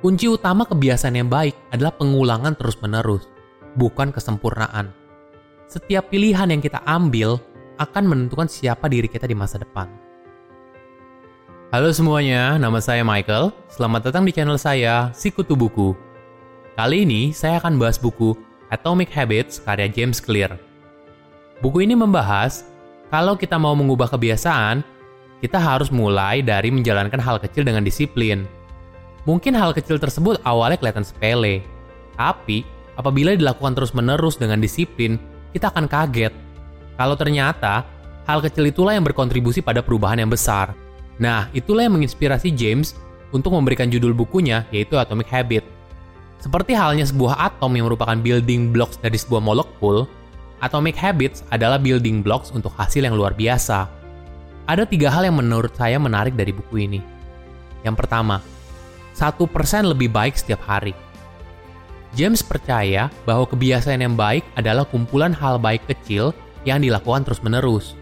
Kunci 0.00 0.32
utama 0.32 0.64
kebiasaan 0.64 1.12
yang 1.12 1.28
baik 1.28 1.52
adalah 1.76 1.92
pengulangan 1.92 2.56
terus-menerus, 2.56 3.28
bukan 3.76 4.08
kesempurnaan. 4.08 4.96
Setiap 5.68 6.08
pilihan 6.08 6.48
yang 6.48 6.64
kita 6.64 6.80
ambil 6.88 7.36
akan 7.76 8.08
menentukan 8.08 8.48
siapa 8.48 8.88
diri 8.88 9.12
kita 9.12 9.28
di 9.28 9.36
masa 9.36 9.60
depan. 9.60 9.92
Halo 11.68 11.92
semuanya, 11.92 12.56
nama 12.56 12.80
saya 12.80 13.04
Michael. 13.04 13.52
Selamat 13.68 14.08
datang 14.08 14.24
di 14.24 14.32
channel 14.32 14.56
saya, 14.56 15.12
Sikutu 15.12 15.52
Buku. 15.52 15.92
Kali 16.80 17.04
ini 17.04 17.36
saya 17.36 17.60
akan 17.60 17.76
bahas 17.76 18.00
buku 18.00 18.32
Atomic 18.72 19.12
Habits 19.12 19.60
karya 19.60 19.92
James 19.92 20.16
Clear. 20.16 20.56
Buku 21.60 21.84
ini 21.84 21.92
membahas 21.92 22.64
kalau 23.12 23.36
kita 23.36 23.60
mau 23.60 23.76
mengubah 23.76 24.08
kebiasaan, 24.08 24.80
kita 25.44 25.60
harus 25.60 25.92
mulai 25.92 26.40
dari 26.40 26.72
menjalankan 26.72 27.20
hal 27.20 27.36
kecil 27.36 27.68
dengan 27.68 27.84
disiplin. 27.84 28.48
Mungkin 29.28 29.52
hal 29.52 29.76
kecil 29.76 30.00
tersebut 30.00 30.40
awalnya 30.46 30.80
kelihatan 30.80 31.04
sepele, 31.04 31.60
tapi 32.16 32.64
apabila 32.96 33.36
dilakukan 33.36 33.76
terus-menerus 33.76 34.40
dengan 34.40 34.60
disiplin, 34.60 35.20
kita 35.52 35.68
akan 35.68 35.84
kaget. 35.88 36.32
Kalau 36.96 37.16
ternyata 37.16 37.84
hal 38.24 38.40
kecil 38.40 38.68
itulah 38.68 38.96
yang 38.96 39.04
berkontribusi 39.04 39.60
pada 39.60 39.84
perubahan 39.84 40.20
yang 40.20 40.32
besar. 40.32 40.72
Nah, 41.20 41.52
itulah 41.52 41.84
yang 41.84 42.00
menginspirasi 42.00 42.52
James 42.56 42.96
untuk 43.32 43.52
memberikan 43.52 43.92
judul 43.92 44.16
bukunya, 44.16 44.64
yaitu 44.72 44.96
Atomic 44.96 45.28
Habit. 45.28 45.64
Seperti 46.40 46.72
halnya 46.72 47.04
sebuah 47.04 47.36
atom 47.36 47.76
yang 47.76 47.84
merupakan 47.84 48.16
building 48.16 48.72
blocks 48.72 48.96
dari 48.96 49.20
sebuah 49.20 49.44
molekul, 49.44 50.08
Atomic 50.64 50.96
Habits 50.96 51.44
adalah 51.52 51.76
building 51.76 52.24
blocks 52.24 52.52
untuk 52.52 52.72
hasil 52.76 53.04
yang 53.04 53.16
luar 53.16 53.36
biasa. 53.36 53.88
Ada 54.64 54.88
tiga 54.88 55.12
hal 55.12 55.28
yang 55.28 55.36
menurut 55.36 55.72
saya 55.76 56.00
menarik 56.00 56.36
dari 56.36 56.52
buku 56.52 56.84
ini. 56.84 57.00
Yang 57.84 57.96
pertama, 58.04 58.40
satu 59.20 59.44
persen 59.44 59.84
lebih 59.84 60.08
baik 60.08 60.32
setiap 60.40 60.64
hari. 60.64 60.96
James 62.16 62.40
percaya 62.40 63.12
bahwa 63.28 63.44
kebiasaan 63.44 64.00
yang 64.00 64.16
baik 64.16 64.42
adalah 64.56 64.88
kumpulan 64.88 65.36
hal 65.36 65.60
baik 65.60 65.84
kecil 65.84 66.32
yang 66.64 66.80
dilakukan 66.80 67.28
terus-menerus. 67.28 67.92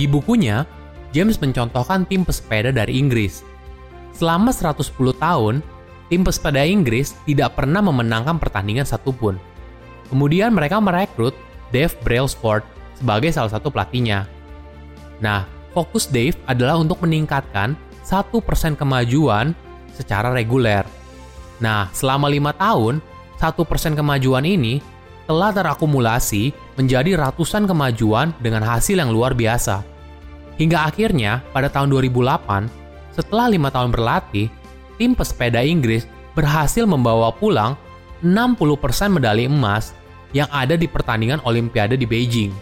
Di 0.00 0.08
bukunya, 0.08 0.64
James 1.12 1.36
mencontohkan 1.36 2.08
tim 2.08 2.24
pesepeda 2.24 2.72
dari 2.72 2.96
Inggris. 2.96 3.44
Selama 4.16 4.50
110 4.50 4.96
tahun, 5.20 5.60
tim 6.08 6.24
pesepeda 6.24 6.64
Inggris 6.64 7.12
tidak 7.28 7.60
pernah 7.60 7.84
memenangkan 7.84 8.40
pertandingan 8.40 8.88
satupun. 8.88 9.36
Kemudian 10.08 10.56
mereka 10.56 10.82
merekrut 10.82 11.36
Dave 11.70 11.94
Brailsford 12.02 12.66
sebagai 12.98 13.30
salah 13.30 13.52
satu 13.52 13.70
pelatihnya. 13.70 14.26
Nah, 15.22 15.46
fokus 15.70 16.10
Dave 16.10 16.34
adalah 16.50 16.80
untuk 16.80 16.98
meningkatkan 17.06 17.78
1% 18.02 18.74
kemajuan 18.74 19.54
secara 19.94 20.30
reguler. 20.30 20.82
Nah, 21.60 21.92
selama 21.92 22.26
lima 22.30 22.56
tahun, 22.56 23.04
1% 23.40 23.96
kemajuan 23.96 24.44
ini 24.44 24.80
telah 25.28 25.54
terakumulasi 25.54 26.50
menjadi 26.74 27.14
ratusan 27.14 27.68
kemajuan 27.68 28.34
dengan 28.42 28.66
hasil 28.66 28.98
yang 28.98 29.14
luar 29.14 29.36
biasa. 29.36 29.84
Hingga 30.58 30.90
akhirnya, 30.90 31.40
pada 31.54 31.70
tahun 31.72 31.88
2008, 31.88 32.68
setelah 33.14 33.46
lima 33.48 33.68
tahun 33.72 33.94
berlatih, 33.94 34.52
tim 35.00 35.16
pesepeda 35.16 35.64
Inggris 35.64 36.04
berhasil 36.36 36.84
membawa 36.84 37.32
pulang 37.32 37.76
60% 38.20 39.16
medali 39.16 39.48
emas 39.48 39.96
yang 40.36 40.48
ada 40.52 40.76
di 40.76 40.84
pertandingan 40.84 41.40
Olimpiade 41.46 41.96
di 41.96 42.04
Beijing. 42.04 42.52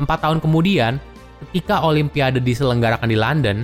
Empat 0.00 0.24
tahun 0.24 0.40
kemudian, 0.40 0.96
ketika 1.46 1.84
Olimpiade 1.84 2.40
diselenggarakan 2.40 3.08
di 3.10 3.18
London, 3.18 3.56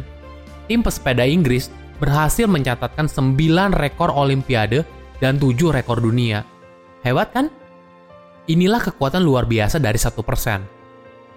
tim 0.69 0.83
pesepeda 0.85 1.25
Inggris 1.25 1.71
berhasil 1.99 2.47
mencatatkan 2.49 3.07
9 3.07 3.37
rekor 3.75 4.11
Olimpiade 4.11 4.83
dan 5.23 5.39
7 5.39 5.71
rekor 5.71 6.03
dunia. 6.03 6.43
Hebat 7.05 7.31
kan? 7.31 7.47
Inilah 8.45 8.81
kekuatan 8.81 9.25
luar 9.25 9.49
biasa 9.49 9.81
dari 9.81 9.97
satu 9.97 10.21
persen. 10.21 10.65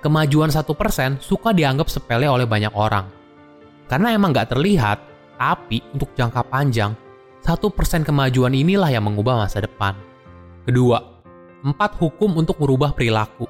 Kemajuan 0.03 0.51
satu 0.51 0.75
persen 0.75 1.17
suka 1.19 1.55
dianggap 1.55 1.87
sepele 1.87 2.27
oleh 2.27 2.45
banyak 2.45 2.71
orang. 2.75 3.07
Karena 3.87 4.11
emang 4.11 4.35
nggak 4.35 4.51
terlihat, 4.51 4.97
tapi 5.39 5.79
untuk 5.95 6.11
jangka 6.13 6.43
panjang, 6.51 6.91
satu 7.39 7.71
persen 7.71 8.03
kemajuan 8.03 8.51
inilah 8.51 8.91
yang 8.91 9.07
mengubah 9.07 9.39
masa 9.39 9.63
depan. 9.63 9.95
Kedua, 10.67 10.99
empat 11.63 11.95
hukum 11.95 12.35
untuk 12.35 12.59
merubah 12.59 12.91
perilaku. 12.91 13.47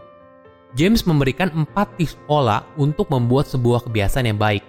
James 0.78 1.02
memberikan 1.08 1.50
empat 1.50 1.98
tips 1.98 2.14
pola 2.30 2.62
untuk 2.78 3.10
membuat 3.10 3.50
sebuah 3.50 3.90
kebiasaan 3.90 4.30
yang 4.30 4.38
baik. 4.38 4.62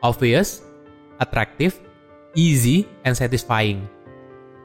Obvious, 0.00 0.67
attractive, 1.18 1.78
easy, 2.34 2.86
and 3.04 3.14
satisfying. 3.14 3.84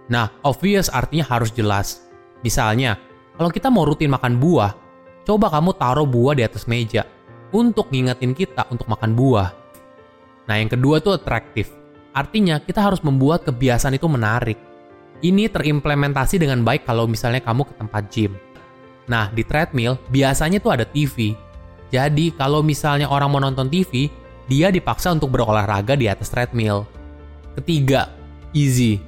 Nah, 0.09 0.29
obvious 0.45 0.89
artinya 0.89 1.25
harus 1.25 1.49
jelas. 1.53 2.07
Misalnya, 2.45 2.99
kalau 3.37 3.49
kita 3.49 3.73
mau 3.73 3.87
rutin 3.87 4.11
makan 4.11 4.37
buah, 4.37 4.73
coba 5.25 5.49
kamu 5.49 5.73
taruh 5.75 6.07
buah 6.07 6.37
di 6.37 6.43
atas 6.45 6.69
meja 6.69 7.07
untuk 7.53 7.89
ngingetin 7.89 8.33
kita 8.37 8.67
untuk 8.69 8.89
makan 8.89 9.15
buah. 9.15 9.49
Nah, 10.49 10.55
yang 10.59 10.69
kedua 10.69 10.99
tuh 10.99 11.15
attractive. 11.15 11.71
Artinya 12.13 12.61
kita 12.61 12.83
harus 12.83 13.01
membuat 13.01 13.47
kebiasaan 13.47 13.97
itu 13.97 14.05
menarik. 14.05 14.59
Ini 15.23 15.49
terimplementasi 15.49 16.35
dengan 16.35 16.61
baik 16.61 16.83
kalau 16.83 17.07
misalnya 17.07 17.39
kamu 17.39 17.63
ke 17.63 17.73
tempat 17.79 18.03
gym 18.11 18.35
Nah, 19.07 19.27
di 19.31 19.43
treadmill 19.43 19.99
biasanya 20.07 20.63
tuh 20.63 20.71
ada 20.75 20.85
TV. 20.87 21.35
Jadi, 21.91 22.33
kalau 22.33 22.63
misalnya 22.63 23.11
orang 23.11 23.29
mau 23.29 23.41
nonton 23.43 23.67
TV, 23.67 24.07
dia 24.47 24.67
dipaksa 24.69 25.15
untuk 25.15 25.31
berolahraga 25.31 25.95
di 25.95 26.11
atas 26.11 26.27
treadmill. 26.27 26.83
Ketiga, 27.55 28.11
easy. 28.51 28.99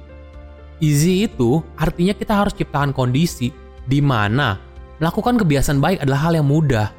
Easy 0.80 1.24
itu 1.24 1.64
artinya 1.76 2.12
kita 2.12 2.36
harus 2.36 2.52
ciptakan 2.52 2.92
kondisi 2.92 3.50
di 3.84 4.00
mana 4.04 4.60
melakukan 5.00 5.40
kebiasaan 5.40 5.80
baik 5.80 6.04
adalah 6.04 6.28
hal 6.28 6.32
yang 6.36 6.48
mudah. 6.48 6.92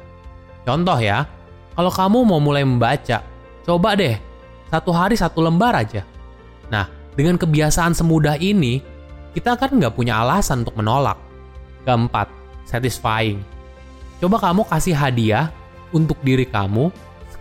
Contoh 0.66 0.98
ya, 0.98 1.26
kalau 1.78 1.90
kamu 1.94 2.18
mau 2.26 2.40
mulai 2.42 2.66
membaca, 2.66 3.22
coba 3.62 3.94
deh 3.94 4.18
satu 4.68 4.90
hari 4.92 5.14
satu 5.16 5.40
lembar 5.40 5.78
aja. 5.78 6.02
Nah, 6.68 6.90
dengan 7.16 7.40
kebiasaan 7.40 7.96
semudah 7.96 8.36
ini, 8.38 8.82
kita 9.32 9.56
kan 9.56 9.74
nggak 9.74 9.94
punya 9.94 10.20
alasan 10.20 10.66
untuk 10.66 10.76
menolak. 10.76 11.16
Keempat, 11.86 12.28
satisfying. 12.68 13.40
Coba 14.18 14.42
kamu 14.42 14.66
kasih 14.66 14.92
hadiah 14.98 15.48
untuk 15.94 16.18
diri 16.20 16.44
kamu 16.44 16.90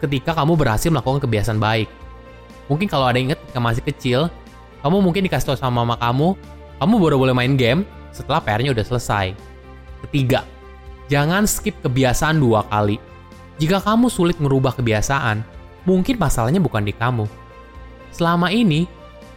ketika 0.03 0.33
kamu 0.37 0.53
berhasil 0.53 0.89
melakukan 0.89 1.21
kebiasaan 1.23 1.57
baik. 1.61 1.89
Mungkin 2.67 2.87
kalau 2.91 3.07
ada 3.07 3.15
yang 3.17 3.31
inget 3.31 3.39
ketika 3.47 3.59
masih 3.63 3.83
kecil, 3.83 4.19
kamu 4.83 5.01
mungkin 5.01 5.25
dikasih 5.25 5.53
tahu 5.53 5.57
sama 5.57 5.83
mama 5.83 5.95
kamu, 5.97 6.37
kamu 6.77 6.93
baru 7.01 7.15
boleh 7.17 7.35
main 7.35 7.55
game 7.57 7.81
setelah 8.13 8.43
PR-nya 8.43 8.73
udah 8.75 8.85
selesai. 8.85 9.33
Ketiga, 10.07 10.45
jangan 11.09 11.49
skip 11.49 11.73
kebiasaan 11.81 12.37
dua 12.37 12.61
kali. 12.69 13.01
Jika 13.57 13.81
kamu 13.81 14.13
sulit 14.13 14.37
merubah 14.37 14.77
kebiasaan, 14.77 15.41
mungkin 15.87 16.21
masalahnya 16.21 16.61
bukan 16.61 16.85
di 16.85 16.93
kamu. 16.93 17.25
Selama 18.13 18.53
ini, 18.53 18.85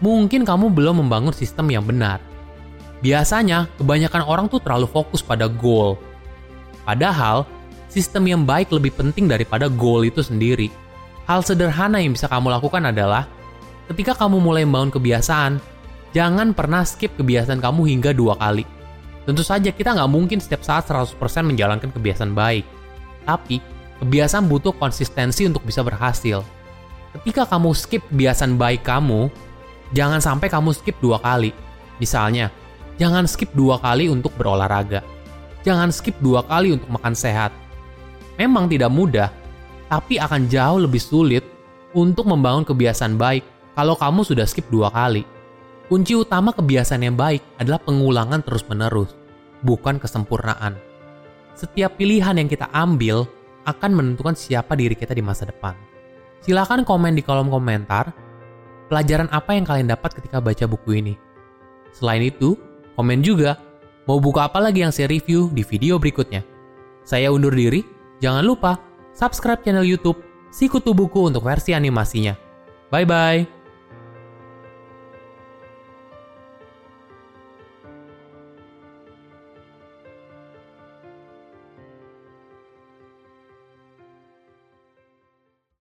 mungkin 0.05 0.45
kamu 0.45 0.69
belum 0.73 1.01
membangun 1.01 1.33
sistem 1.33 1.73
yang 1.73 1.85
benar. 1.85 2.21
Biasanya, 3.01 3.65
kebanyakan 3.81 4.29
orang 4.29 4.47
tuh 4.53 4.61
terlalu 4.61 4.85
fokus 4.85 5.25
pada 5.25 5.49
goal. 5.49 5.97
Padahal, 6.85 7.49
sistem 7.91 8.25
yang 8.31 8.43
baik 8.47 8.71
lebih 8.71 8.95
penting 8.95 9.27
daripada 9.27 9.67
goal 9.67 10.07
itu 10.07 10.23
sendiri. 10.25 10.71
Hal 11.27 11.43
sederhana 11.43 11.99
yang 11.99 12.15
bisa 12.17 12.31
kamu 12.31 12.49
lakukan 12.49 12.87
adalah, 12.87 13.27
ketika 13.91 14.15
kamu 14.15 14.39
mulai 14.39 14.63
membangun 14.63 14.95
kebiasaan, 14.95 15.59
jangan 16.15 16.55
pernah 16.55 16.87
skip 16.87 17.13
kebiasaan 17.19 17.59
kamu 17.61 17.91
hingga 17.91 18.11
dua 18.15 18.39
kali. 18.39 18.65
Tentu 19.27 19.45
saja 19.45 19.69
kita 19.69 19.95
nggak 19.95 20.11
mungkin 20.11 20.39
setiap 20.41 20.65
saat 20.65 20.89
100% 20.89 21.19
menjalankan 21.45 21.93
kebiasaan 21.93 22.33
baik. 22.33 22.65
Tapi, 23.29 23.61
kebiasaan 24.01 24.49
butuh 24.49 24.73
konsistensi 24.73 25.45
untuk 25.45 25.67
bisa 25.67 25.85
berhasil. 25.85 26.41
Ketika 27.21 27.45
kamu 27.45 27.75
skip 27.77 28.03
kebiasaan 28.09 28.57
baik 28.57 28.87
kamu, 28.87 29.29
jangan 29.93 30.25
sampai 30.25 30.49
kamu 30.49 30.73
skip 30.73 30.97
dua 31.03 31.21
kali. 31.21 31.53
Misalnya, 32.01 32.49
Jangan 33.01 33.25
skip 33.25 33.57
dua 33.57 33.81
kali 33.81 34.13
untuk 34.13 34.29
berolahraga. 34.37 35.01
Jangan 35.65 35.89
skip 35.89 36.21
dua 36.21 36.45
kali 36.45 36.77
untuk 36.77 36.93
makan 36.93 37.17
sehat. 37.17 37.49
Memang 38.41 38.73
tidak 38.73 38.89
mudah, 38.89 39.29
tapi 39.93 40.17
akan 40.17 40.49
jauh 40.49 40.81
lebih 40.81 40.97
sulit 40.97 41.45
untuk 41.93 42.25
membangun 42.25 42.65
kebiasaan 42.65 43.21
baik 43.21 43.45
kalau 43.77 43.93
kamu 44.01 44.25
sudah 44.25 44.49
skip 44.49 44.65
dua 44.73 44.89
kali. 44.89 45.29
Kunci 45.93 46.17
utama 46.17 46.57
kebiasaan 46.57 47.05
yang 47.05 47.21
baik 47.21 47.45
adalah 47.61 47.83
pengulangan 47.85 48.41
terus-menerus, 48.41 49.13
bukan 49.61 50.01
kesempurnaan. 50.01 50.81
Setiap 51.53 52.01
pilihan 52.01 52.41
yang 52.41 52.49
kita 52.49 52.73
ambil 52.73 53.29
akan 53.69 53.91
menentukan 53.93 54.33
siapa 54.33 54.73
diri 54.73 54.97
kita 54.97 55.13
di 55.13 55.21
masa 55.21 55.45
depan. 55.45 55.77
Silahkan 56.41 56.81
komen 56.89 57.13
di 57.13 57.21
kolom 57.21 57.53
komentar 57.53 58.09
pelajaran 58.89 59.29
apa 59.29 59.53
yang 59.53 59.69
kalian 59.69 59.93
dapat 59.93 60.17
ketika 60.17 60.41
baca 60.41 60.65
buku 60.65 61.05
ini. 61.05 61.15
Selain 61.93 62.25
itu, 62.25 62.57
Komen 63.01 63.25
juga, 63.25 63.57
mau 64.05 64.21
buka 64.21 64.45
apa 64.45 64.61
lagi 64.61 64.85
yang 64.85 64.93
saya 64.93 65.09
review 65.09 65.49
di 65.57 65.65
video 65.65 65.97
berikutnya. 65.97 66.45
Saya 67.01 67.33
undur 67.33 67.49
diri, 67.49 67.81
jangan 68.21 68.45
lupa 68.47 68.79
subscribe 69.17 69.65
channel 69.65 69.85
YouTube 69.85 70.21
Sikutu 70.51 70.95
Buku 70.95 71.31
untuk 71.31 71.47
versi 71.47 71.75
animasinya. 71.75 72.35
Bye-bye. 72.91 73.60